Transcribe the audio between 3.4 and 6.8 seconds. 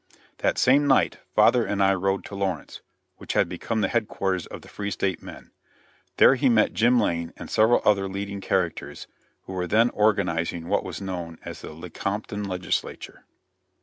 become the headquarters of the Free State men. There he met